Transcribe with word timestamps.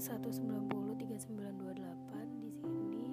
190 0.00 0.96
3928 0.96 2.40
di 2.40 2.48
sini 2.56 3.04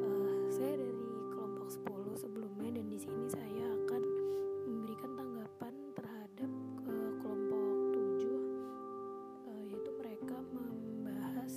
uh, 0.00 0.48
saya 0.48 0.80
dari 0.80 1.12
kelompok 1.28 1.68
10 1.68 2.16
sebelumnya 2.16 2.80
dan 2.80 2.88
di 2.88 2.96
sini 2.96 3.28
saya 3.28 3.68
akan 3.84 4.02
memberikan 4.64 5.12
tanggapan 5.12 5.76
terhadap 5.92 6.50
uh, 6.88 7.12
kelompok 7.20 8.00
7 8.00 8.32
uh, 8.32 9.60
yaitu 9.68 9.92
mereka 10.00 10.40
membahas 10.56 11.52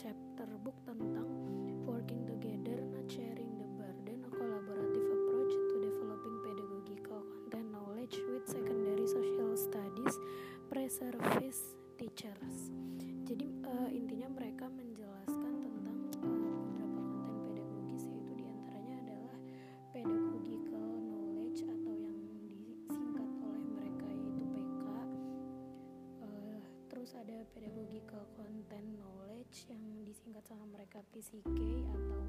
chapter 0.00 0.48
book 0.64 0.80
tentang 0.88 1.28
working 1.84 2.24
together 2.24 2.80
not 2.96 3.04
sharing 3.12 3.60
the 3.60 3.68
burden 3.76 4.24
a 4.24 4.30
collaborative 4.32 5.04
approach 5.12 5.52
to 5.68 5.74
developing 5.84 6.36
pedagogical 6.48 7.20
content 7.28 7.68
knowledge 7.76 8.16
with 8.32 8.48
secondary 8.48 9.04
social 9.04 9.52
studies 9.52 10.16
pre-service 10.72 11.76
teachers. 12.00 12.72
Jadi 13.32 13.48
uh, 13.64 13.88
intinya 13.88 14.28
mereka 14.28 14.68
menjelaskan 14.68 15.64
tentang 15.64 15.98
uh, 16.20 16.52
beberapa 16.68 17.00
konten 17.00 17.36
pedagogis 17.48 18.04
yaitu 18.04 18.32
di 18.36 18.44
antaranya 18.44 18.96
adalah 19.08 19.36
pedagogical 19.88 20.84
knowledge 21.00 21.64
atau 21.64 21.96
yang 21.96 22.20
disingkat 22.28 23.30
oleh 23.40 23.64
mereka 23.72 24.04
yaitu 24.12 24.44
PK. 24.52 24.84
Uh, 26.20 26.60
terus 26.92 27.16
ada 27.16 27.40
pedagogical 27.56 28.20
content 28.36 29.00
knowledge 29.00 29.64
yang 29.72 29.80
disingkat 30.04 30.44
sama 30.44 30.68
mereka 30.68 31.00
PCK 31.16 31.88
atau 31.88 32.20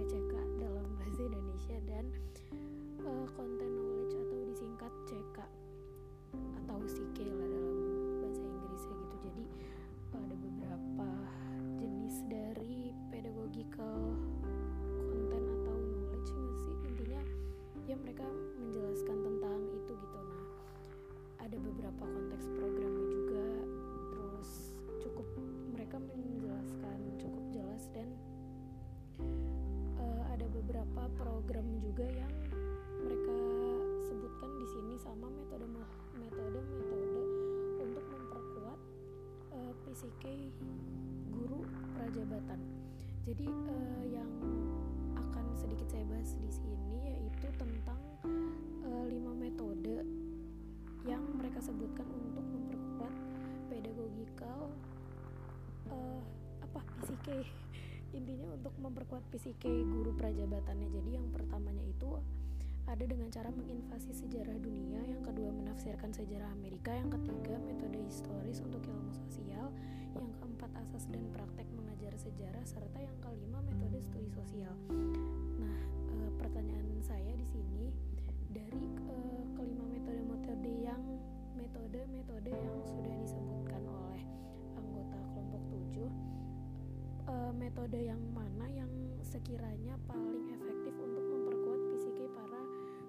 PCK 0.00 0.32
dalam 0.56 0.88
bahasa 0.96 1.20
Indonesia 1.20 1.76
dan 1.84 2.08
uh, 3.04 3.28
content 3.36 3.65
beberapa 21.96 22.12
konteks 22.12 22.46
programnya 22.60 23.06
juga 23.08 23.48
terus 24.12 24.50
cukup 25.00 25.24
mereka 25.72 25.96
menjelaskan 25.96 26.98
cukup 27.16 27.44
jelas 27.56 27.88
dan 27.96 28.08
uh, 29.96 30.22
ada 30.28 30.44
beberapa 30.52 31.08
program 31.16 31.64
juga 31.80 32.04
yang 32.04 32.34
mereka 33.00 33.32
sebutkan 34.12 34.50
di 34.60 34.66
sini 34.76 34.94
sama 35.00 35.24
metode 35.40 35.64
metode 36.20 36.60
metode 36.84 37.22
untuk 37.80 38.04
memperkuat 38.12 38.78
uh, 39.56 39.72
PCK 39.88 40.52
guru 41.32 41.64
prajabatan. 41.96 42.60
Jadi 43.24 43.48
uh, 43.48 44.04
yang 44.12 44.32
sebutkan 51.66 52.06
untuk 52.14 52.46
memperkuat 52.46 53.14
pedagogical 53.66 54.70
uh, 55.90 56.22
apa 56.62 56.78
PCK 57.02 57.42
intinya 58.18 58.54
untuk 58.54 58.74
memperkuat 58.78 59.26
PCK 59.34 59.66
guru 59.90 60.14
prajabatannya. 60.14 60.88
Jadi 60.94 61.10
yang 61.18 61.26
pertamanya 61.34 61.82
itu 61.82 62.22
ada 62.86 63.02
dengan 63.02 63.26
cara 63.34 63.50
menginvasi 63.50 64.14
sejarah 64.14 64.54
dunia, 64.62 65.02
yang 65.10 65.18
kedua 65.26 65.50
menafsirkan 65.50 66.14
sejarah 66.14 66.46
Amerika, 66.54 66.94
yang 66.94 67.10
ketiga 67.10 67.58
metode 67.66 67.98
historis 68.06 68.62
untuk 68.62 68.86
ilmu 68.86 69.10
sosial, 69.26 69.74
yang 70.14 70.30
keempat 70.38 70.70
asas 70.86 71.10
dan 71.10 71.26
praktek 71.34 71.66
mengajar 71.74 72.14
sejarah, 72.14 72.62
serta 72.62 73.02
yang 73.02 73.18
kelima 73.18 73.58
metode 73.66 73.98
studi 74.06 74.30
sosial. 74.30 74.70
Metode-metode 82.06 82.50
yang 82.54 82.78
sudah 82.86 83.14
disebutkan 83.18 83.82
oleh 83.90 84.22
anggota 84.78 85.18
kelompok 85.34 85.62
7 85.70 86.06
e, 87.26 87.34
metode 87.58 87.98
yang 87.98 88.22
mana 88.30 88.66
yang 88.70 88.90
sekiranya 89.26 89.98
paling 90.06 90.54
efektif 90.54 90.94
untuk 91.02 91.24
memperkuat 91.26 91.80
PCK 91.90 92.20
para 92.30 92.62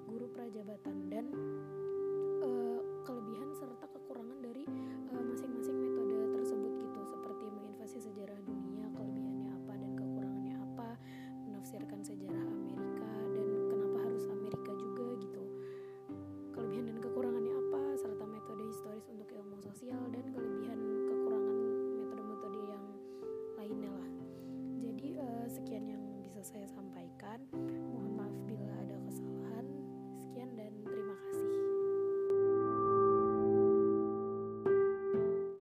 guru 0.10 0.28
prajabatan 0.34 0.96
dan 1.14 1.26
uh, 2.42 2.80
kelebihan 3.06 3.50
serta 3.54 3.87